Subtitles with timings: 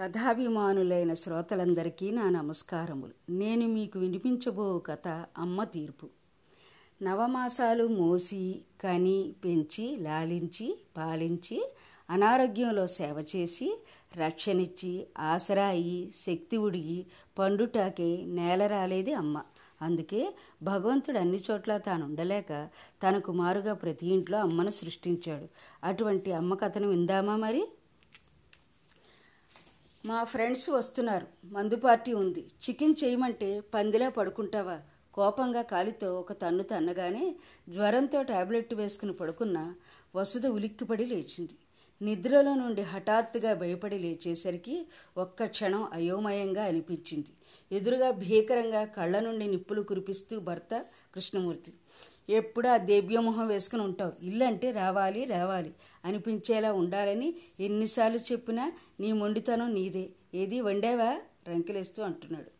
[0.00, 3.32] కథాభిమానులైన శ్రోతలందరికీ నా నమస్కారములు.
[3.32, 6.08] నేను మీకు వినిపించబో కథ అమ్మ తీర్పు.
[7.02, 11.72] నవమాసాలు మోసి కని పెంచి లాలించి పాలించి
[12.10, 13.82] అనారోగ్యంలో సేవ చేసి
[14.16, 17.06] రక్షణిచ్చి ఆసరాయి శక్తి ఉడిగి
[17.38, 19.42] పండుటాకే నేల రాలేది అమ్మ.
[19.82, 22.68] అందుకే భగవంతుడు అన్ని చోట్ల తాను ఉండలేక
[23.02, 25.48] తన కుమారుగా ప్రతి ఇంట్లో అమ్మను సృష్టించాడు.
[25.84, 27.68] అటువంటి అమ్మ కథను విందామా మరి?
[30.04, 31.26] మా ఫ్రెండ్స్ వస్తున్నారు.
[31.44, 32.40] మందు పార్టీ ఉంది.
[32.62, 34.80] చికెన్ చేయమంటే పందిలా పడుకుంటావా?
[35.14, 37.34] కోపంగా కాలితో ఒక తన్ను తన్నగానే
[37.68, 39.74] జ్వరంతో టాబ్లెట్ వేసుకుని పడుకున్న
[40.16, 41.56] వసుధ ఉలిక్కిపడి లేచింది.
[42.02, 44.86] నిద్రలో నుండి హఠాత్తుగా భయపడి లేచేసరికి
[45.16, 47.32] ఒక్క క్షణం అయోమయంగా అనిపించింది.
[47.72, 51.72] ఎదురుగా భీకరంగా కళ్ళ నుండి నిప్పులు కురిపిస్తూ భర్త కృష్ణమూర్తి
[52.30, 54.24] ఎప్పుడు ఆ దేవ్యమొహం వేసుకుని ఉంటావు.
[54.24, 55.74] ఇల్లు అంటే రావాలి రావాలి.
[56.04, 60.08] అనిపించేలా ఉండాలని ఎన్నిసార్లు చెప్పినా నీ మొండితనం నీదే.
[60.34, 61.18] ఏది వండావా?
[61.48, 62.50] రంకెలేస్తూ అంటున్నాడు.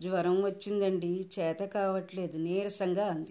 [0.00, 1.26] జ్వరం వచ్చిందండి.
[1.38, 2.36] చేత కావట్లేదు.
[2.36, 3.30] నీరసంగా అంది.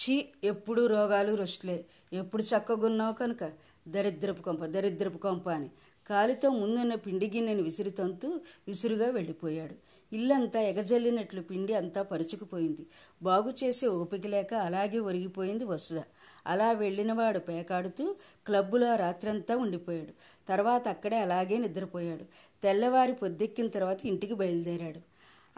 [0.00, 3.50] ఛీ ఎప్పుడు రోగాలు రుష్లే ఎప్పుడు చక్కగున్నావు కనుక?
[3.88, 5.70] దరిద్రపు కొంప దరిద్రపు కొంప అని.
[6.10, 9.74] కాలితో ముందున్న పిండి గిన్నెని విసిరి తంతు విసురుగా వెళ్ళిపోయాడు.
[10.12, 12.86] ఇల్లంతా ఎగజల్లినట్లు పిండి అంతా పరుచుకుపోయింది.
[13.22, 16.00] బాగు చేసే ఓపిక లేక అలాగే ఒరిగిపోయింది వసుధ.
[16.46, 18.16] అలా వెళ్ళినవాడు పేకాడుతూ
[18.46, 20.12] క్లబ్బులో రాత్రంతా ఉండిపోయాడు.
[20.48, 22.24] తర్వాత అక్కడే అలాగే నిద్రపోయాడు.
[22.62, 25.00] తెల్లవారి పొద్దెక్కిన తర్వాత ఇంటికి బయలుదేరాడు.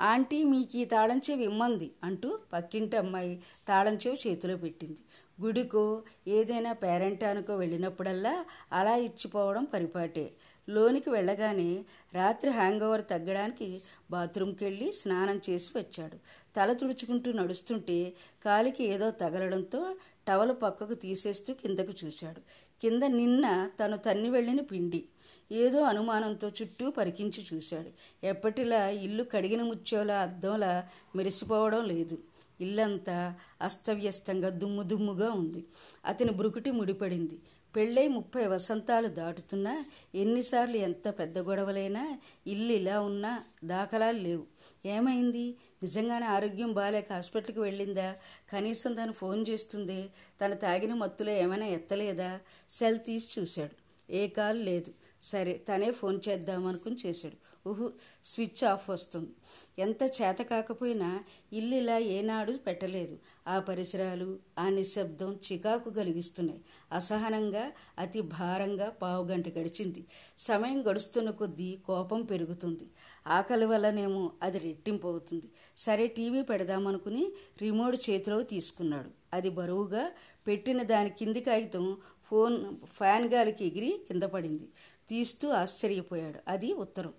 [0.00, 5.00] ఆంటీ మీకు ఈ తాళంచెవి ఇమ్మంది అంటూ పక్కింటి అమ్మాయి తాళంచేవి చేతిలో పెట్టింది.
[5.40, 10.32] గుడికో ఏదైనా పేరెంటానికో వెళ్ళినప్పుడల్లా అలా ఇచ్చిపోవడం పరిపాటే.
[10.68, 16.16] లోనికి వెళ్ళగానే రాత్రి హ్యాంగ్ ఓవర్ తగ్గడానికి బాత్రూంకి వెళ్ళి స్నానం చేసి వచ్చాడు.
[16.56, 18.12] తల తుడుచుకుంటూ నడుస్తుంటే
[18.44, 19.94] కాలికి ఏదో తగలడంతో
[20.28, 22.40] టవల్ పక్కకు తీసేస్తూ కిందకు చూశాడు.
[22.82, 25.04] కింద నిన్న తను తన్ని వెళ్ళిన పిండి.
[25.52, 27.90] ఏదో అనుమానంతో చుట్టూ పరికించి చూశాడు.
[28.26, 32.18] ఎప్పటిలా ఇల్లు కడిగిన ముచ్చోలా అద్దంలా మెరిసిపోవడం లేదు.
[32.60, 35.64] ఇల్లంతా అస్తవ్యస్తంగా దుమ్ము దుమ్ముగా ఉంది.
[36.04, 37.38] అతని బ్రుకుటి ముడిపడింది.
[37.76, 44.44] పెళ్ళై ముప్పై వసంతాలు దాటుతున్నా ఎన్నిసార్లు ఎంత పెద్ద గొడవలైనా ఇల్లు ఇలా ఉన్నా దాఖలాలు లేవు.
[44.86, 45.54] ఏమైంది?
[45.82, 48.16] నిజంగానే ఆరోగ్యం బాగాలేక హాస్పిటల్కి వెళ్ళిందా?
[48.52, 50.08] కనీసం తను ఫోన్ చేస్తుందే?
[50.44, 52.40] తను తాగిన మత్తులో ఏమైనా ఎత్తలేదా?
[52.70, 53.82] సెల్ తీసి చూశాడు.
[54.12, 54.92] ఏ కాల్ లేదు.
[55.22, 57.68] సరే తనే ఫోన్ చేద్దామనుకుని చేశాడు.
[57.68, 57.92] ఊహు
[58.24, 59.30] స్విచ్ ఆఫ్ వస్తుంది.
[59.78, 63.18] ఎంత చేత కాకపోయినా ఇల్లు ఇలా ఏనాడు పెట్టలేదు.
[63.48, 66.60] ఆ పరిసరాలు ఆ నిశ్శబ్దం చికాకు కలిగిస్తున్నాయి.
[66.92, 70.04] అసహనంగా అతి భారంగా పావుగంట గడిచింది.
[70.38, 72.86] సమయం గడుస్తున్న కొద్దీ కోపం పెరుగుతుంది.
[73.26, 75.48] ఆకలి వల్లనేమో అది రెట్టింపు అవుతుంది.
[75.76, 77.32] సరే టీవీ పెడదామనుకుని
[77.62, 79.10] రిమోట్ చేతిలో తీసుకున్నాడు.
[79.32, 80.10] అది బరువుగా
[80.46, 84.68] పెట్టిన దాని కింది కాగితం ఫోన్ ఫ్యాన్ గాలికి ఎగిరి కింద పడింది.
[85.08, 86.38] తీస్తూ ఆశ్చర్యపోయాడు.
[86.48, 87.12] అది ఉత్తరం.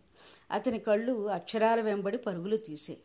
[0.52, 2.98] అతని కళ్ళు అక్షరాల వెంబడి పరుగులు తీసే.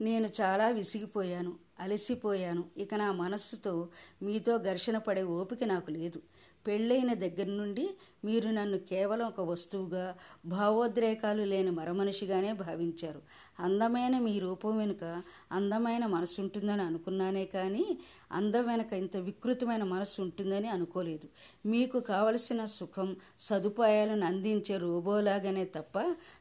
[0.00, 2.64] నేను చాలా విసిగిపోయాను అలసిపోయాను.
[2.76, 3.88] ఇక నా మనస్సుతో
[4.22, 6.22] మీతో ఘర్షణ పడే ఓపిక నాకు లేదు.
[6.66, 7.90] పెళ్ళైన దగ్గర నుండి
[8.24, 13.22] మీరు నన్ను కేవలం ఒక వస్తువుగా భావోద్రేకాలు లేని మరమనిషిగానే భావించారు.
[13.58, 17.98] అందమైన మీ రూపం వెనుక అందమైన మనసు ఉంటుందని అనుకున్నానే కానీ
[18.32, 21.28] అందం వెనుక ఇంత వికృతమైన మనసు ఉంటుందని అనుకోలేదు.
[21.68, 25.98] మీకు కావలసిన సుఖం సదుపాయాలను అందించే రోబోలాగానే తప్ప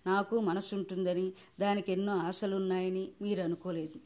[0.08, 4.00] నాకు మనసు ఉంటుందని దానికి ఎన్నో ఆశలున్నాయని మీరు అనుకోలేదు.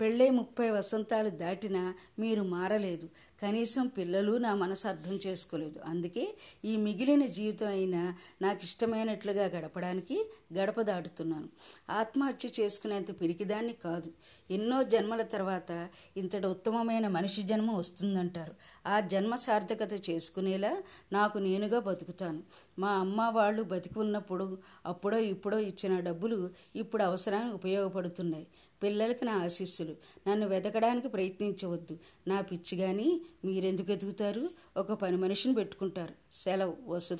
[0.00, 3.08] పెళ్ళై ముప్పై వసంతాలు దాటినా మీరు మారలేదు.
[3.42, 5.80] కనీసం పిల్లలు నా మనసు అర్థం చేసుకోలేదు.
[5.84, 6.34] అందుకే
[6.64, 11.48] ఈ మిగిలిన జీవితం అయినా నాకు ఇష్టమైనట్లుగా గడపడానికి గడప దాటుతున్నాను.
[11.90, 14.12] ఆత్మహత్య చేసుకునేంత పిరికిదాన్ని కాదు.
[14.50, 18.54] ఎన్నో జన్మల తర్వాత ఇంతటి ఉత్తమమైన మనిషి జన్మ వస్తుందంటారు.
[18.86, 22.42] ఆ జన్మ సార్థకత చేసుకునేలా నాకు నేనుగా బతుకుతాను.
[22.78, 28.46] మా అమ్మ వాళ్ళు బతికి ఉన్నప్పుడు అప్పుడో ఇప్పుడో ఇచ్చిన డబ్బులు ఇప్పుడు అవసరానికి ఉపయోగపడుతున్నాయి.
[28.82, 29.96] పిల్లలకి నా ఆశీస్సులు.
[30.28, 31.98] నన్ను వెతకడానికి ప్రయత్నించవద్దు.
[32.28, 34.50] నా పిచ్చి కానీ మీరెందుకు ఎదుగుతారు?
[34.76, 36.14] ఒక పని మనిషిని పెట్టుకుంటారు.
[36.32, 37.18] సెలవు వసుధ.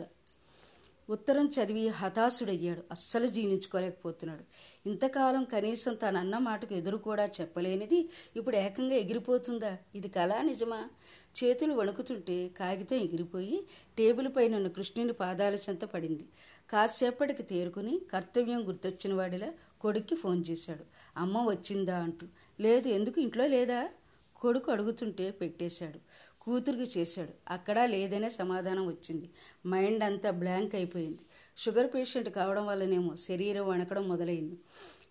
[1.11, 2.83] ఉత్తరం చదివి హతాశుడయ్యాడు.
[2.91, 4.45] అస్సలు జీర్ణించుకోలేకపోతున్నాడు.
[4.89, 9.77] ఇంతకాలం కనీసం తనన్న మాటకు ఎదురు కూడా చెప్పలేనిది ఇప్పుడు ఏకంగా ఎగిరిపోతుందా?
[9.95, 10.89] ఇది కళా నిజమా?
[11.45, 13.67] చేతులు వణుకుతుంటే కాగితం ఎగిరిపోయి
[13.99, 16.25] టేబుల్ పైన కృష్ణుని పాదాల చెంత పడింది.
[16.71, 20.85] కాసేపటికి తేరుకుని కర్తవ్యం గుర్తొచ్చిన వాడిలా కొడుక్కి ఫోన్ చేశాడు.
[21.17, 22.27] అమ్మ వచ్చిందా అంటూ.
[22.61, 23.21] లేదు ఎందుకు?
[23.21, 23.89] ఇంట్లో లేదా?
[24.41, 25.99] కొడుకు అడుగుతుంటే పెట్టేశాడు.
[26.41, 27.31] కూతురికి చేశాడు.
[27.49, 29.31] అక్కడా లేదనే సమాధానం వచ్చింది.
[29.67, 31.19] మైండ్ అంతా బ్లాంక్ అయిపోయింది.
[31.59, 34.59] షుగర్ పేషెంట్ కావడం వల్లనేమో శరీరం వణకడం మొదలైంది.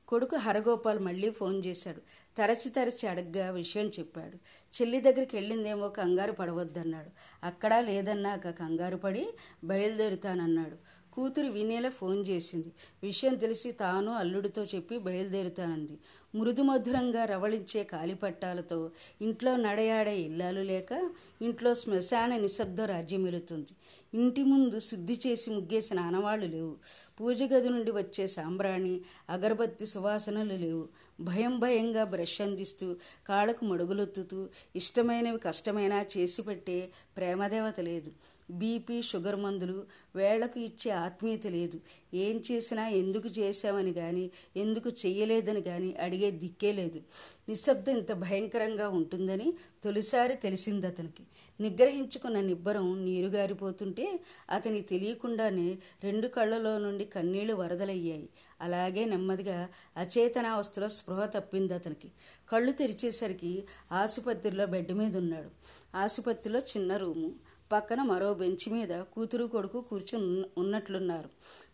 [0.08, 2.02] కొడుకు హరగోపాల్ మళ్ళీ ఫోన్ చేశాడు.
[2.38, 4.36] తరచి తరచి అడగ్గా విషయం చెప్పాడు.
[4.82, 7.10] చెల్లి దగ్గరికి వెళ్ళిందేమో కంగారు పడవద్దన్నాడు.
[7.46, 9.28] అక్కడా లేదన్నాక కంగారు పడి
[9.64, 10.76] బయలుదేరుతానన్నాడు.
[11.14, 12.72] కూతురు వినేలా ఫోన్ చేసింది.
[13.04, 15.98] విషయం తెలిసి తాను అల్లుడితో చెప్పి బయలుదేరుతానంది.
[16.34, 18.92] మృదుమధురంగా రవళించే కాలిపట్టాలతో
[19.22, 21.12] ఇంట్లో నడయాడే ఇల్లాలు లేక
[21.42, 23.74] ఇంట్లో శ్మశాన నిశ్శబ్ద రాజ్యమిలుతుంది
[24.14, 26.76] ఇంటి ముందు శుద్ధి చేసి ముగ్గేసిన ఆనవాళ్ళు లేవు.
[27.20, 30.88] పూజ గది నుండి వచ్చే సాంబ్రాణి అగరబత్తి సువాసనలు లేవు.
[31.22, 32.96] భయం భయంగా బ్రష్ అందిస్తూ
[33.28, 38.12] కాళ్ళకు మడుగులొత్తుతూ ఇష్టమైనవి కష్టమైనా చేసి పెట్టే ప్రేమదేవత లేదు.
[38.50, 39.86] బీపీ షుగర్ మందులు
[40.16, 41.80] వేళ్ళకు ఇచ్చే ఆత్మీయత లేదు.
[42.14, 47.02] ఏం చేసినా ఎందుకు చేశామని కానీ ఎందుకు చెయ్యలేదని కానీ అడిగే దిక్కే లేదు.
[47.50, 49.54] నిశ్శబ్దం ఇంత భయంకరంగా ఉంటుందని
[49.84, 51.24] తొలిసారి తెలిసింది అతనికి.
[51.60, 54.20] నిగ్రహించుకున్న నిబ్బరం నీరుగారిపోతుంటే
[54.50, 58.30] అతనికి తెలియకుండానే రెండు కళ్ళలో నుండి కన్నీళ్ళు వరదలయ్యాయి.
[58.62, 62.12] అలాగే నెమ్మదిగా అచేతనావస్థలో స్పృహ తప్పింది అతనికి.
[62.52, 65.50] కళ్ళు తెరిచేసరికి ఆసుపత్రిలో బెడ్ మీద ఉన్నాడు.
[65.98, 67.49] ఆసుపత్రిలో చిన్న రూము.
[67.72, 71.30] పక్కన మరో బెంచ్ మీద కూతురు కొడుకు కూర్చుని ఉన్నట్లున్నారు.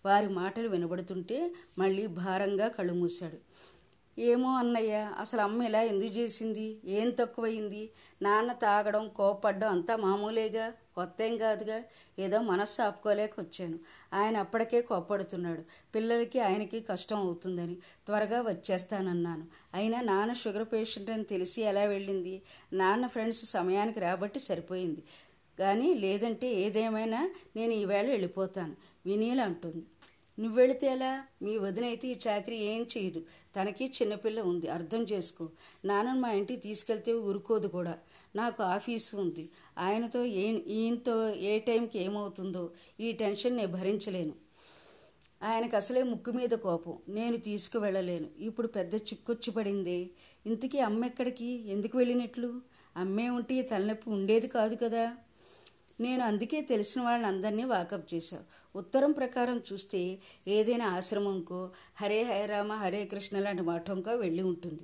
[0.06, 1.38] వారి మాటలు వినబడుతుంటే
[1.78, 3.38] మళ్ళీ భారంగా కళ్ళు మూశాడు.
[4.20, 6.78] ఏమో అన్నయ్య అసలు అమ్మ ఇలా ఎందుకు చేసింది?
[6.86, 7.90] ఏం తక్కువయింది
[8.22, 10.74] నాన్న తాగడం కోపడ్డం అంతా మామూలేగా?
[10.96, 11.84] కొత్త ఏం కాదుగా?
[12.20, 13.80] ఏదో మనస్సు ఆపుకోలేక వచ్చాను
[14.14, 15.64] ఆయన అప్పటికే కోప్పడుతున్నాడు.
[15.96, 17.76] పిల్లలకి ఆయనకి కష్టం అవుతుందని
[18.06, 19.48] త్వరగా వచ్చేస్తానన్నాను.
[19.74, 22.42] అయినా నాన్న షుగర్ పేషెంట్ అని తెలిసి ఎలా వెళ్ళింది?
[22.74, 25.04] నాన్న ఫ్రెండ్స్ సమయానికి రాబట్టి సరిపోయింది.
[25.60, 28.76] కానీ లేదంటే ఏదేమైనా నేను ఈవేళ వెళ్ళిపోతాను.
[29.06, 29.86] వినీల్ అంటుంది.
[30.40, 31.24] నువ్వు వెళితే ఎలా?
[31.42, 33.24] మీ వదినైతే ఈ చాకరీ ఏం చేయదు.
[33.56, 34.68] తనకి చిన్నపిల్ల ఉంది.
[34.68, 35.50] అర్థం చేసుకో.
[35.86, 37.98] నాన్న మా ఇంటికి తీసుకెళ్తే ఊరుకోదు కూడా.
[38.36, 39.50] నాకు ఆఫీసు ఉంది.
[39.78, 44.34] ఆయనతో ఏ ఈయనతో ఏ టైంకి ఏమవుతుందో ఈ టెన్షన్ నేను భరించలేను.
[45.44, 46.98] ఆయనకు అసలే ముక్కు మీద కోపం.
[47.10, 48.28] నేను తీసుకువెళ్ళలేను.
[48.40, 50.10] ఇప్పుడు పెద్ద చిక్కొచ్చి పడింది.
[50.46, 52.62] ఇంతకీ అమ్మ ఎక్కడికి ఎందుకు వెళ్ళినట్లు?
[52.98, 55.18] అమ్మే ఉంటే తలనొప్పి ఉండేది కాదు కదా.
[56.00, 58.44] నేను అందుకే తెలిసిన వాళ్ళని అందరినీ వాకప్ చేశావు
[58.78, 61.70] ఉత్తరం ప్రకారం చూస్తే ఏదైనా ఆశ్రమంకో
[62.02, 64.84] హరే హరేరామ హరే కృష్ణ లాంటి మఠంకో వెళ్ళి ఉంటుంది.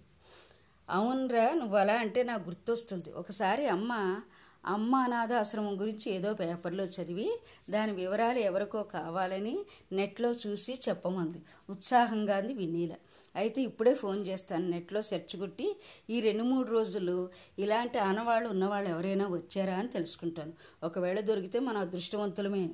[0.90, 3.12] అవునరా నువ్వు అలా అంటే నాకు గుర్తొస్తుంది.
[3.12, 4.22] ఒకసారి అమ్మ
[4.66, 7.30] అమ్మ అనాథాశ్రమం గురించి ఏదో పేపర్లో చదివి
[7.70, 11.40] దాని వివరాలు ఎవరికో కావాలని నెట్లో చూసి చెప్పమంది.
[11.70, 12.94] ఉత్సాహంగా అంది వినీల.
[13.36, 15.68] అయితే ఇప్పుడే ఫోన్ చేస్తాను నెట్లో సెర్చ్ కొట్టి
[16.10, 17.18] ఈ రెండు మూడు రోజులు
[17.60, 20.54] ఇలాంటి ఆనవాళ్ళు ఉన్నవాళ్ళు ఎవరైనా వచ్చారా అని తెలుసుకుంటాను.
[20.84, 22.66] ఒకవేళ దొరికితే మన అదృష్టవంతులమే.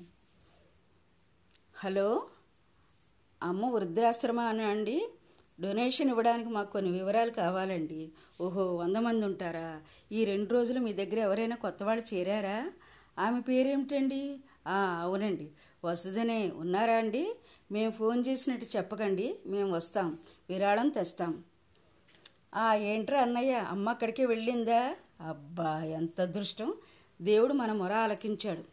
[1.75, 2.07] హలో?
[3.42, 4.98] అమ్మ వృద్ధాశ్రమ అని అండి?
[5.59, 8.01] డొనేషన్ ఇవ్వడానికి మాకు కొన్ని వివరాలు కావాలండి.
[8.42, 9.68] ఓహో వంద మంది ఉంటారా?
[10.12, 12.57] ఈ రెండు రోజులు మీ దగ్గర ఎవరైనా కొత్త వాళ్ళు చేరారా?
[13.18, 14.21] ఆమె పేరేమిటండి?
[15.01, 15.48] అవునండి.
[15.85, 17.35] వసుదనే ఉన్నారా అండి?
[17.71, 19.35] మేము ఫోన్ చేసినట్టు చెప్పకండి.
[19.45, 20.18] మేము వస్తాం.
[20.50, 21.44] విరాళం తెస్తాం.
[22.56, 23.53] ఆ ఏంట్రా అన్నయ్య?
[23.53, 24.95] అమ్మ అక్కడికే వెళ్ళిందా?
[25.21, 26.74] అబ్బా ఎంత అదృష్టం.
[27.21, 28.63] దేవుడు మన మొర ఆలకించాడు.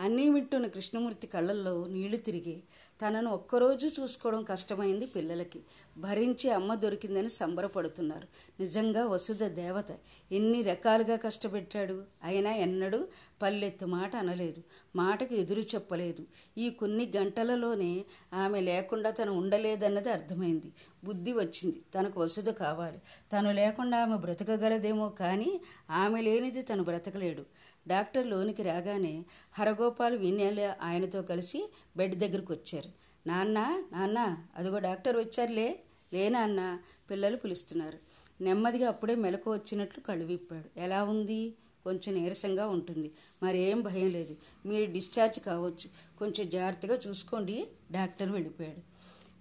[0.00, 2.62] అన్నీ వింటున్న కృష్ణమూర్తి కళ్ళల్లో నీళ్ళు తిరిగి
[3.02, 5.60] తనను ఒక్కరోజు చూసుకోవడం కష్టమైంది పిల్లలకి.
[5.98, 8.28] భరించి అమ్మ దొరికిందని సంబరపడుతున్నారు.
[8.60, 9.86] నిజంగా వసుధ దేవత
[10.32, 12.02] ఎన్ని రకాలుగా కష్టపెట్టాడు.
[12.24, 13.06] అయినా ఎన్నడూ
[13.42, 14.62] పల్లెత్తు మాట అనలేదు.
[14.96, 16.24] మాటకు ఎదురు చెప్పలేదు.
[16.58, 18.04] ఈ కొన్ని గంటలలోనే
[18.34, 20.72] ఆమె లేకుండా తను ఉండలేదన్నది అర్థమైంది.
[21.04, 21.82] బుద్ధి వచ్చింది.
[21.94, 22.98] తనకు వసుధ కావాలి.
[23.32, 25.60] తను లేకుండా ఆమె బ్రతకగలదేమో కానీ
[25.90, 27.44] ఆమె లేనిది తను బ్రతకలేడు.
[27.88, 32.90] డాక్టర్ లోనికి రాగానే హరగోపాల్ వినేల ఆయనతో కలిసి బెడ్ దగ్గరకు వచ్చారు.
[33.28, 35.80] నాన్న నాన్న అదిగో డాక్టర్ వచ్చారులే.
[36.12, 36.78] లేనాన్న
[37.10, 37.98] పిల్లలు పిలుస్తున్నారు.
[38.42, 40.80] నెమ్మదిగా అప్పుడే మెలకు వచ్చినట్లు కళ్ళు విప్పాడు.
[40.80, 41.54] ఎలా ఉంది?
[41.84, 43.10] కొంచెం నీరసంగా ఉంటుంది.
[43.42, 44.36] మరేం భయం లేదు.
[44.66, 46.18] మీరు డిశ్చార్జ్ కావచ్చు.
[46.18, 47.66] కొంచెం జాగ్రత్తగా చూసుకోండి.
[47.92, 48.92] డాక్టర్ వెళ్ళిపోయాడు.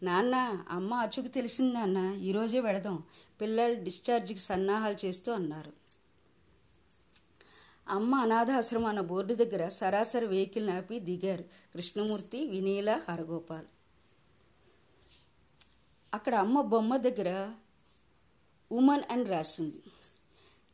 [0.05, 2.17] నాన్న అమ్మ అచుకు తెలిసింది నాన్న.
[2.21, 3.03] ఈరోజే వెళదాం.
[3.41, 5.80] పిల్లలు డిశ్చార్జ్కి సన్నాహాలు చేస్తూ అన్నారు.
[7.91, 11.43] అమ్మ అనాథాశ్రమం అన్న బోర్డు దగ్గర సరాసరి వెహికల్ నాపి దిగారు
[11.73, 13.65] కృష్ణమూర్తి వినీల హరగోపాల్.
[16.13, 17.29] అక్కడ అమ్మ బొమ్మ దగ్గర
[18.71, 19.81] ఉమన్ అని రాసింది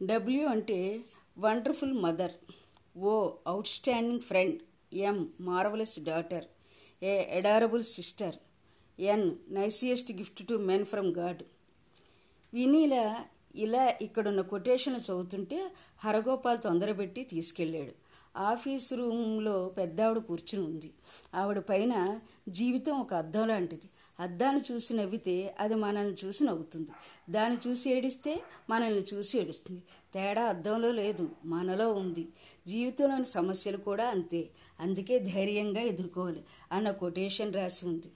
[0.06, 0.78] డబ్ల్యూ అంటే
[1.40, 2.36] wonderful mother
[2.98, 3.14] O
[3.68, 4.60] outstanding friend
[4.94, 6.46] M marvellous daughter
[7.04, 8.38] A adorable sister
[9.00, 11.44] N nicest gift to men from God.
[12.54, 12.96] Vineela
[13.58, 15.72] ఇలా ఇక్కడున్న కొటేషన్లు చదువుతుంటే
[16.04, 17.92] హరగోపాల్ తొందరబెట్టి తీసుకెళ్ళాడు.
[18.38, 20.92] ఆఫీస్ రూమ్లో పెద్దావిడ కూర్చుని ఉంది.
[21.36, 23.90] ఆవిడ పైన జీవితం ఒక అద్దం లాంటిది.
[24.20, 26.92] అద్దాన్ని చూసి నవ్వితే అది మనల్ని చూసి నవ్వుతుంది.
[27.30, 29.82] దాన్ని చూసి ఏడిస్తే మనల్ని చూసి ఏడుస్తుంది.
[30.14, 32.28] తేడా అద్దంలో లేదు మనలో ఉంది.
[32.68, 34.50] జీవితంలోని సమస్యలు కూడా అంతే.
[34.80, 38.08] అందుకే ధైర్యంగా ఎదుర్కోవాలి అన్న కొటేషన్ రాసి ఉంది.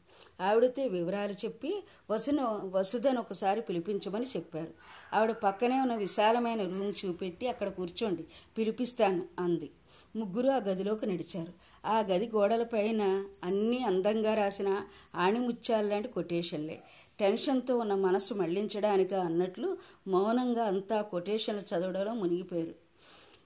[0.42, 4.74] ఆవిడతో వివరాలు చెప్పి వసును వసుధను ఒకసారి పిలిపించమని చెప్పారు.
[5.14, 8.26] ఆవిడ పక్కనే ఉన్న విశాలమైన రూమ్ చూపెట్టి అక్కడ కూర్చోండి
[8.58, 9.70] పిలిపిస్తాను అంది.
[10.16, 11.54] ముగ్గురు ఆ గదిలోకి నడిచారు.
[11.86, 14.82] ఆ గది గోడలపైన అన్నీ అందంగా రాసిన
[15.16, 16.82] ఆణిముత్యాలు లాంటి కొటేషన్లే.
[17.20, 22.76] టెన్షన్తో ఉన్న మనసు మళ్ళించడానికి అన్నట్లు మౌనంగా అంతా కొటేషన్లు చదవడంలో మునిగిపోయారు.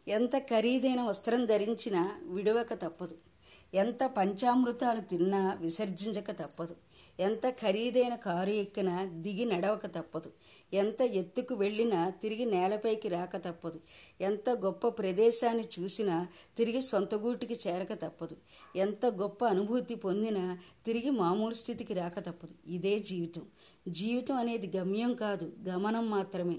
[0.07, 3.34] ఎంత ఖరీదైన వస్త్రం ధరించినా విడవక తప్పదు.
[3.75, 6.75] ఎంత పంచామృతాలు తిన్నా విసర్జించక తప్పదు.
[7.19, 10.31] ఎంత ఖరీదైన కారు ఎక్కినా దిగి నడవక తప్పదు.
[10.73, 13.79] ఎంత ఎత్తుకు వెళ్ళినా తిరిగి నేలపైకి రాక తప్పదు.
[14.21, 16.27] ఎంత గొప్ప ప్రదేశాన్ని చూసినా
[16.57, 18.37] తిరిగి సొంత గూటికి చేరక తప్పదు.
[18.75, 22.71] ఎంత గొప్ప అనుభూతి పొందినా తిరిగి మామూలు స్థితికి రాక తప్పదు.
[22.71, 23.41] ఇదే జీవితం.
[23.87, 26.57] జీవితం అనేది గమ్యం కాదు గమనం మాత్రమే.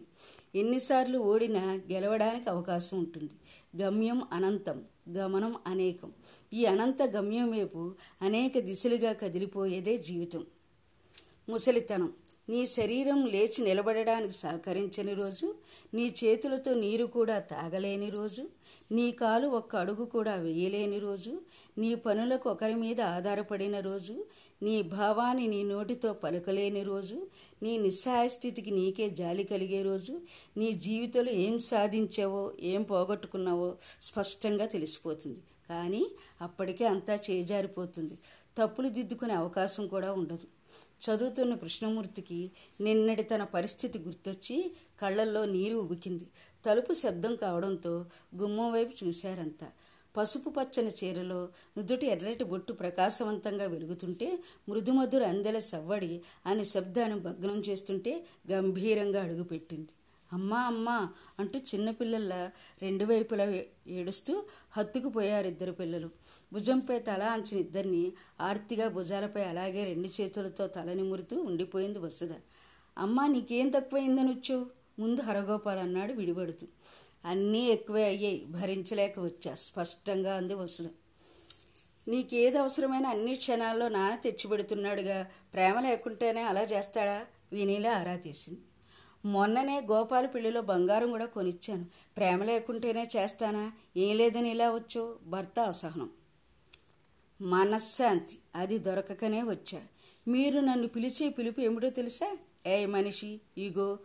[0.54, 3.30] ఎన్నిసార్లు ఓడినా గెలవడానికి అవకాశం ఉంటుంది.
[3.82, 6.12] గమ్యం అనంతం గమనం అనేకం.
[6.52, 10.46] ఈ అనంత గమ్యం వైపు అనేక దిశలుగా కదిలిపోయేదే జీవితం.
[11.48, 12.12] ముసలితనం.
[12.48, 15.54] నీ శరీరం లేచి నిలబడడానికి సహకరించని రోజు
[15.94, 18.48] నీ చేతులతో నీరు కూడా తాగలేని రోజు
[18.92, 21.40] నీ కాలు ఒక్క అడుగు కూడా వేయలేని రోజు
[21.78, 24.26] నీ పనులకు ఒకరి మీద ఆధారపడిన రోజు
[24.62, 27.26] నీ భావాన్ని నీ నోటితో పలకలేని రోజు
[27.62, 30.20] నీ నిస్సహాయ స్థితికి నీకే జాలి కలిగే రోజు
[30.56, 35.38] నీ జీవితంలో ఏం సాధించావో ఏం పోగొట్టుకున్నావో స్పష్టంగా తెలిసిపోతుంది.
[35.70, 36.02] కానీ
[36.40, 38.18] అప్పటికే అంతా చేజారిపోతుంది.
[38.58, 40.46] తప్పులు దిద్దుకునే అవకాశం కూడా ఉండదు.
[41.04, 44.56] చదువుతున్న కృష్ణమూర్తికి నిన్నటి తన పరిస్థితి గుర్తొచ్చి
[45.00, 46.26] కళ్ళల్లో నీరు ఉబికింది.
[46.66, 47.92] తలుపు శబ్దం కావడంతో
[48.36, 49.66] గుమ్మం వైపు చూశారంతా.
[50.16, 58.24] పసుపు పచ్చని చీరలో నుదుటి ఎర్రటి బొట్టు ప్రకాశవంతంగా వెలుగుతుంటే మృదుమధుర అందెల సవ్వడి అనే శబ్దాన్ని భగ్నం చేస్తుంటే
[58.50, 59.92] గంభీరంగా అడుగుపెట్టింది.
[60.32, 62.50] అమ్మా అమ్మా అంటూ చిన్నపిల్లల్లా
[62.82, 63.54] రెండు వైపులా
[63.86, 66.10] ఏడుస్తూ హత్తుకుపోయారు ఇద్దరు పిల్లలు.
[66.52, 72.32] భుజంపై తల అంచిన ఇద్దరిని ఆర్తిగా భుజాలపై అలాగే రెండు చేతులతో తల నిమురుతూ ఉండిపోయింది వసుధ.
[72.98, 74.66] అమ్మా నీకేం తక్కువైందని వచ్చావు?
[74.98, 76.66] ముందు హరగోపాల్ అన్నాడు విడిపడుతూ.
[77.24, 80.86] అన్నీ ఎక్కువే అయ్యాయి భరించలేక వచ్చా స్పష్టంగా అంది వసుధ.
[82.08, 87.26] నీకేది అవసరమైన అన్ని క్షణాల్లో నాన్న తెచ్చిపెడుతున్నాడుగా ప్రేమ లేకుంటేనే అలా చేస్తాడా?
[87.52, 88.60] వినీలా ఆరా తీసింది.
[89.26, 91.86] మొన్ననే గోపాల పెళ్ళిలో బంగారం కూడా కొనిచ్చాను.
[92.16, 93.72] ప్రేమ లేకుంటేనే చేస్తానా?
[93.96, 95.16] ఏం లేదని ఇలా వచ్చో?
[95.26, 96.10] భర్త అసహనం.
[97.40, 99.80] మనశ్శాంతి అది దొరకకనే వచ్చా.
[100.28, 102.36] మీరు నన్ను పిలిచే పిలుపు ఏమిటో తెలుసా?
[102.66, 103.98] ఏ మనిషి ఇగో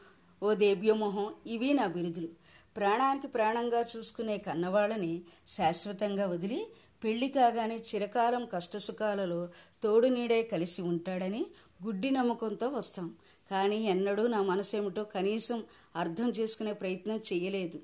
[0.43, 2.29] ఓ దేవ్యమోహం ఇవి నా బిరుదులు.
[2.77, 6.67] ప్రాణానికి ప్రాణంగా చూసుకునే కన్నవాళ్ళని శాశ్వతంగా వదిలి
[7.03, 9.49] పెళ్ళి కాగానే చిరకాలం కష్టసుఖాలలో
[9.83, 11.45] తోడు నీడే కలిసి ఉంటాడని
[11.83, 13.15] గుడ్డి నమ్మకంతో వస్తాం.
[13.51, 15.59] కానీ ఎన్నడూ నా మనసేమిటో కనీసం
[15.95, 17.79] అర్థం చేసుకునే ప్రయత్నం చెయ్యలేదు.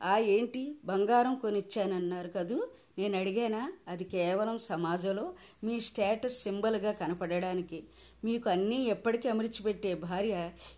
[0.00, 0.76] ఆ ఏంటి?
[0.84, 2.58] బంగారం కొనిచ్చానన్నారు కదూ?
[2.98, 5.24] నేను అడిగానా అది కేవలం సమాజంలో
[5.64, 7.78] మీ స్టేటస్ సింబల్గా కనపడడానికి.
[8.24, 10.34] మీకు అన్నీ ఎప్పటికీ అమర్చిపెట్టే భార్య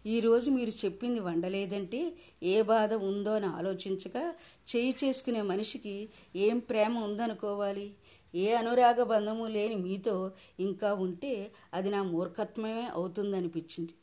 [0.07, 2.01] ఈరోజు మీరు చెప్పింది వండలేదంటే
[2.43, 4.17] ఏ బాధ ఉందో అని ఆలోచించక
[4.71, 5.95] చేయి చేసుకునే మనిషికి
[6.37, 7.87] ఏం ప్రేమ ఉందనుకోవాలి?
[8.35, 10.17] ఏ అనురాగ బంధము లేని మీతో
[10.61, 11.33] ఇంకా ఉంటే
[11.75, 13.95] అది నా మూర్ఖత్వమే అవుతుందనిపించింది.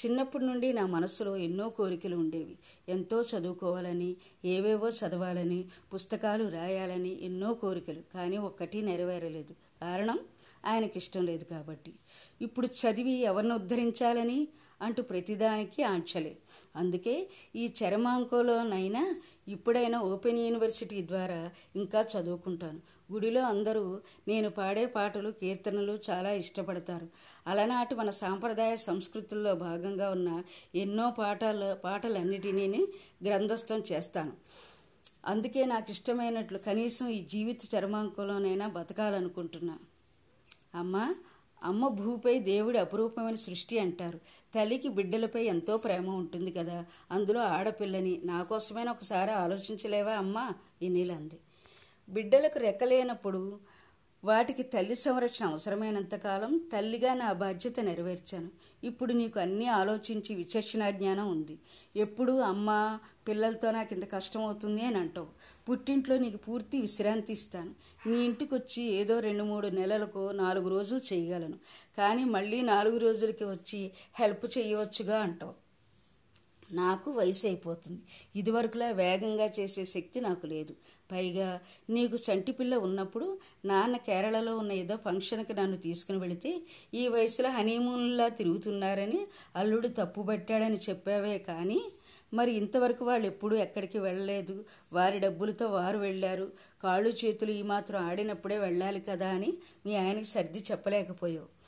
[0.00, 2.58] చిన్నప్పటి నుండి నా మనసులో ఎన్నో కోరికలు ఉండేవి.
[2.88, 8.00] ఎంతో చదువుకోవాలని ఏవేవో చదవాలని పుస్తకాలు రాయాలని ఎన్నో కోరికలు.
[8.14, 9.54] కానీ ఒక్కటి నెరవేరలేదు.
[9.82, 10.18] కారణం
[10.66, 11.92] ఆయనకి ఇష్టం లేదు కాబట్టి.
[12.40, 14.48] ఇప్పుడు చదివి ఎవరిని ఉద్ధరించాలని
[14.82, 16.36] అంటూ ప్రతిదానికి ఆంక్షలే.
[16.76, 22.80] అందుకే ఈ చరమాంకోలోనైనా ఇప్పుడైనా ఓపెన్ యూనివర్సిటీ ద్వారా ఇంకా చదువుకుంటాను.
[23.12, 27.08] గుడిలో అందరూ నేను పాడే పాటలు కీర్తనలు చాలా ఇష్టపడతారు.
[27.46, 30.42] అలనాటి మన సాంప్రదాయ సంస్కృతుల్లో భాగంగా ఉన్న
[30.74, 32.86] ఎన్నో పాటలు పాటలన్నిటినీ
[33.24, 34.32] గ్రంథస్థం చేస్తాను.
[35.26, 39.78] అందుకే నాకు ఇష్టమైనట్లు కనీసం ఈ జీవిత చర్మాంకంలోనైనా బతకాలనుకుంటున్నా.
[40.74, 41.14] అమ్మ
[41.62, 44.20] అమ్మ భూపై దేవుడి అపురూపమైన సృష్టి అంటారు.
[44.54, 46.84] తల్లికి బిడ్డలపై ఎంతో ప్రేమ ఉంటుంది కదా.
[47.10, 50.54] అందులో ఆడపిల్లని నా కోసమైనా ఒకసారి ఆలోచించలేవా అమ్మా?
[50.82, 51.38] ఇనిలంది
[52.08, 53.71] బిడ్డలకు రెక్కలేనప్పుడు
[54.24, 58.50] వాటికి తల్లి సంరక్షణ అవసరమైనంతకాలం తల్లిగా నా బాధ్యత నెరవేర్చాను.
[58.84, 61.58] ఇప్పుడు నీకు అన్నీ ఆలోచించి విచక్షణ జ్ఞానం ఉంది.
[61.96, 62.98] ఎప్పుడు అమ్మ
[63.28, 65.26] పిల్లలతో నాకు ఇంత కష్టం అవుతుంది అని అంటావు.
[65.68, 67.74] పుట్టింట్లో నీకు పూర్తి విశ్రాంతి ఇస్తాను.
[68.06, 71.58] నీ ఇంటికి వచ్చి ఏదో రెండు మూడు నెలలకు నాలుగు రోజులు చేయగలను.
[71.98, 75.61] కానీ మళ్ళీ నాలుగు రోజులకి వచ్చి హెల్ప్ చేయవచ్చుగా అంటావు.
[76.72, 78.00] నాకు వయసు అయిపోతుంది
[78.36, 80.74] ఇదివరకులా వేగంగా చేసే శక్తి నాకు లేదు.
[81.12, 81.60] పైగా
[81.90, 86.52] నీకు చంటిపిల్ల ఉన్నప్పుడు నాన్న కేరళలో ఉన్న ఏదో ఫంక్షన్కి నన్ను తీసుకుని వెళితే
[86.94, 89.26] ఈ వయసులో హనీమూన్లా తిరుగుతున్నారని
[89.56, 91.80] అల్లుడు తప్పుబట్టాడని చెప్పావే కానీ
[92.34, 94.64] మరి ఇంతవరకు వాళ్ళు ఎప్పుడూ ఎక్కడికి వెళ్ళలేదు.
[94.92, 96.52] వారి డబ్బులతో వారు వెళ్ళారు.
[96.82, 99.50] కాళ్ళు చేతులు ఈ మాత్రం ఆడినప్పుడే వెళ్ళాలి కదా అని
[99.86, 101.61] మీ ఆయనకి సర్ది చెప్పలేకపోయావు.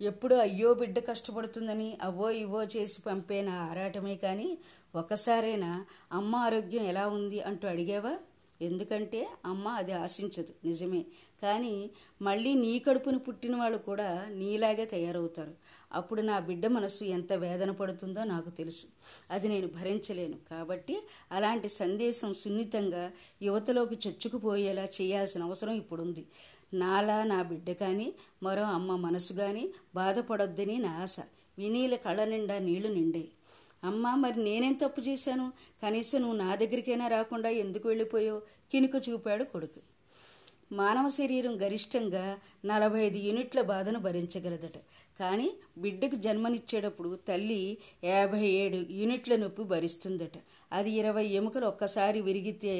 [0.00, 4.58] ఎప్పుడు అయ్యో బిడ్డ కష్టపడుతుందని అవో ఇవో చేసి పంపే నా ఆరాటమే కానీ
[4.94, 5.70] ఒకసారైనా
[6.12, 8.14] అమ్మ ఆరోగ్యం ఎలా ఉంది అంటూ అడిగావా?
[8.60, 11.02] ఎందుకంటే అమ్మ అది ఆశించదు నిజమే.
[11.42, 11.74] కానీ
[12.22, 15.54] మళ్ళీ నీ కడుపును పుట్టిన వాళ్ళు కూడా నీలాగే తయారవుతారు.
[15.92, 18.86] అప్పుడు నా బిడ్డ మనసు ఎంత వేదన పడుతుందో నాకు తెలుసు.
[19.30, 20.36] అది నేను భరించలేను.
[20.50, 26.26] కాబట్టి అలాంటి సందేశం సున్నితంగా యువతలోకి చొచ్చుకుపోయేలా చేయాల్సిన అవసరం ఇప్పుడుంది.
[26.74, 31.16] నాలా నా బిడ్డ కానీ మరో అమ్మ మనసు కానీ బాధపడొద్దని నా ఆశ.
[31.58, 33.28] వినీల కళ్ళ నిండా నీళ్ళు నిండాయి.
[33.84, 35.52] అమ్మా మరి నేనేం తప్పు చేశాను?
[35.82, 38.40] కనీసం నువ్వు నా దగ్గరికైనా రాకుండా ఎందుకు వెళ్ళిపోయావు?
[38.72, 39.80] కినుక చూపాడు కొడుకు.
[40.72, 44.78] మానవ శరీరం గరిష్టంగా నలభై ఐదు యూనిట్ల బాధను భరించగలదట.
[45.20, 45.48] కానీ
[45.78, 50.36] బిడ్డకు జన్మనిచ్చేటప్పుడు తల్లి యాభై ఏడు యూనిట్ల నొప్పి భరిస్తుందట.
[50.72, 52.74] అది ఇరవై ఎముకలు ఒక్కసారి విరిగితే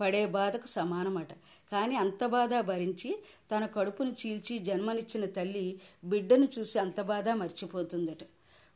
[0.00, 1.32] పడే బాధకు సమానమట.
[1.72, 3.10] కానీ అంత బాధ భరించి
[3.50, 8.22] తన కడుపును చీల్చి జన్మనిచ్చిన తల్లి బిడ్డను చూసి అంత బాధ మర్చిపోతుందట.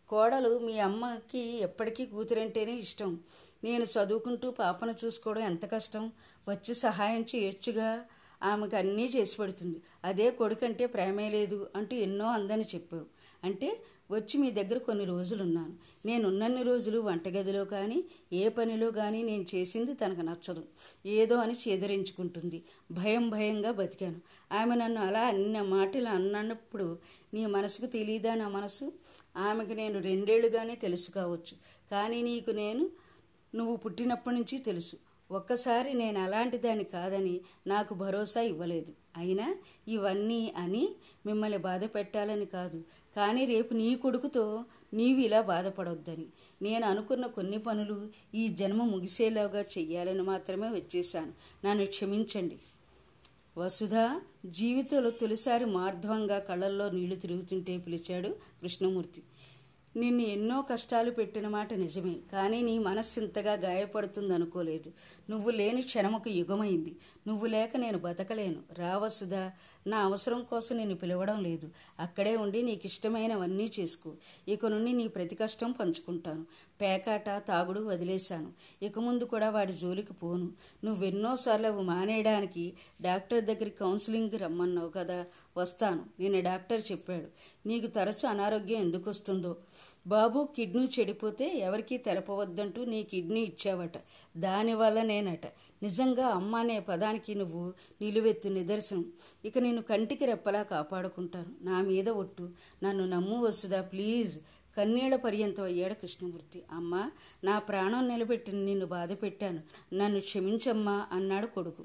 [0.09, 3.19] కోడలు మీ అమ్మకి ఎప్పటికీ కూతురంటేనే ఇష్టం.
[3.65, 6.13] నేను చదువుకుంటూ పాపను చూసుకోవడం ఎంత కష్టం?
[6.49, 8.05] వచ్చి సహాయం చేయొచ్చుగా?
[8.43, 9.83] ఆమెకు అన్నీ చేసి పెడుతుంది.
[10.05, 13.05] అదే కొడుకంటే ప్రేమే లేదు అంటూ ఎన్నో అందని చెప్పావు.
[13.45, 13.81] అంటే
[14.11, 15.77] వచ్చి మీ దగ్గర కొన్ని రోజులున్నాను.
[16.07, 20.65] నేనున్నన్ని రోజులు వంటగదిలో కానీ ఏ పనిలో కానీ నేను చేసింది తనకు నచ్చదు.
[21.07, 22.63] ఏదో అని చేదరించుకుంటుంది.
[22.91, 24.21] భయం భయంగా బతికాను.
[24.53, 26.99] ఆమె నన్ను అలా అన్న మాటలు అన్నప్పుడు
[27.35, 28.93] నీ మనసుకు తెలియదా నా మనసు?
[29.37, 31.57] ఆమెకు నేను రెండేళ్ళుగానే తెలుసు కావచ్చు.
[31.91, 32.91] కానీ నీకు నేను
[33.55, 34.97] నువ్వు పుట్టినప్పటి నుంచి తెలుసు.
[35.31, 38.93] ఒక్కసారి నేను అలాంటి దాన్ని కాదని నాకు భరోసా ఇవ్వలేదు.
[39.17, 39.57] అయినా
[39.89, 40.89] ఇవన్నీ అని
[41.27, 42.85] మిమ్మల్ని బాధ పెట్టాలని కాదు.
[43.17, 46.27] కానీ రేపు నీ కొడుకుతో నీవు ఇలా బాధపడొద్దని.
[46.63, 51.33] నేను అనుకున్న కొన్ని పనులు ఈ జన్మ ముగిసేలాగా చెయ్యాలని మాత్రమే వచ్చేశాను.
[51.67, 52.59] నన్ను క్షమించండి.
[53.59, 59.23] వసుధ జీవితంలో తొలిసారి మార్ధవంగా కళ్ళల్లో నీళ్ళు తిరుగుతుంటే పిలిచాడు కృష్ణమూర్తి.
[60.01, 64.91] నిన్ను ఎన్నో కష్టాలు పెట్టిన మాట నిజమే కానీ నీ మనస్సు ఇంతగా గాయపడుతుంది అనుకోలేదు
[65.31, 66.93] నువ్వు లేని క్షణముకు యుగమైంది.
[67.27, 68.61] నువ్వు లేక నేను బతకలేను.
[68.79, 69.43] రావసుదా
[69.87, 71.67] నా అవసరం కోసం నేను పిలవడం లేదు.
[71.99, 74.11] అక్కడే ఉండి నీకు ఇష్టమైనవన్నీ చేసుకో.
[74.49, 76.45] ఇక నుండి నీ ప్రతి కష్టం పంచుకుంటాను.
[76.81, 78.53] పేకాట తాగుడు వదిలేశాను.
[78.85, 80.49] ఇక ముందు కూడా వాడి జోలికి పోను.
[80.85, 87.29] నువ్వెన్నోసార్లు అవి మానేయడానికి డాక్టర్ దగ్గరికి కౌన్సిలింగ్కి రమ్మన్నావు కదా వస్తాను నేను డాక్టర్ చెప్పాడు.
[87.69, 89.57] నీకు తరచు అనారోగ్యం ఎందుకు వస్తుందో
[90.07, 93.93] బాబు కిడ్నీ చెడిపోతే ఎవరికీ తెలపవద్దంటూ నీ కిడ్నీ ఇచ్చావట.
[94.37, 95.47] దానివల్ల నేనట.
[95.83, 99.05] నిజంగా అమ్మ అనే పదానికి నువ్వు నిలువెత్తు నిదర్శనం.
[99.45, 101.47] ఇక నేను కంటికి రెప్పలా కాపాడుకుంటాను.
[101.63, 102.49] నా మీద ఒట్టు.
[102.83, 104.39] నన్ను నమ్ము వస్తుందా ప్లీజ్.
[104.79, 106.63] కన్నీళ్ళ పర్యంతం అయ్యాడు కృష్ణమూర్తి.
[106.73, 107.11] అమ్మ
[107.45, 109.61] నా ప్రాణం నిలబెట్టి నిన్ను బాధ పెట్టాను.
[109.95, 111.85] నన్ను క్షమించమ్మా అన్నాడు కొడుకు.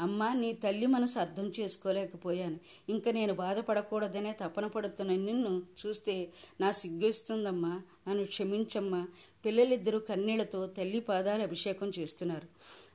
[0.00, 2.58] అమ్మ నీ తల్లి మనసు అర్థం చేసుకోలేకపోయాను.
[2.88, 6.30] ఇంకా నేను బాధపడకూడదనే తపన పడుతున్న నిన్ను చూస్తే
[6.60, 7.82] నా సిగ్గిస్తుందమ్మా.
[8.08, 9.08] నన్ను క్షమించమ్మా.
[9.44, 12.48] పిల్లలిద్దరూ కన్నీళ్ళతో తల్లి పాదాలు అభిషేకం చేస్తున్నారు.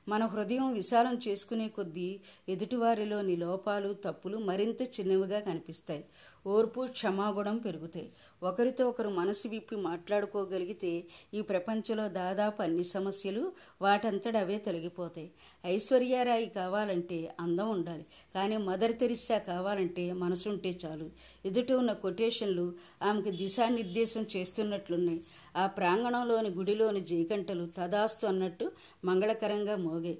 [0.08, 6.04] మన హృదయం విశాలం చేసుకునే కొద్దీ ఎదుటివారిలోని లోపాలు తప్పులు మరింత చిన్నవిగా కనిపిస్తాయి.
[6.46, 8.12] ఓర్పు క్షమాగుణం పెరుగుతాయి.
[8.42, 15.30] ఒకరితో ఒకరు మనసు విప్పి మాట్లాడుకోగలిగితే ఈ ప్రపంచంలో దాదాపు అన్ని సమస్యలు వాటంతట అవే తొలగిపోతాయి.
[15.66, 18.06] ఐశ్వర్యారాయి కావాలంటే అందం ఉండాలి.
[18.34, 21.10] కానీ మదర్ తెరిస్సా కావాలంటే మనసుంటే చాలు.
[21.44, 22.72] ఎదుట ఉన్న కొటేషన్లు
[23.02, 25.24] ఆమెకు దిశానిర్దేశం చేస్తున్నట్లున్నాయి.
[25.56, 28.72] ఆ ప్రాంగణంలోని గుడిలోని జయకంటలు తదాస్తు అన్నట్టు
[29.04, 30.18] మంగళకరంగా మోగాయి.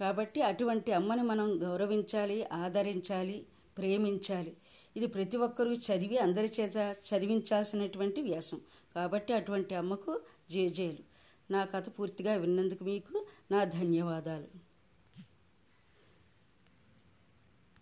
[0.00, 3.46] కాబట్టి అటువంటి అమ్మని మనం గౌరవించాలి ఆదరించాలి
[3.78, 4.52] ప్రేమించాలి.
[4.96, 6.76] ఇది ప్రతి ఒక్కరూ చదివి అందరి చేత
[7.08, 8.60] చదివించాల్సినటువంటి వ్యాసం.
[8.94, 11.02] కాబట్టి అటువంటి అమ్మకు జేజేలు
[11.50, 14.63] నా కథ పూర్తిగా విన్నందుకు మీకు నా ధన్యవాదాలు.